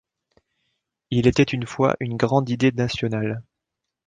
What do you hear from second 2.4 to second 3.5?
idée nationale.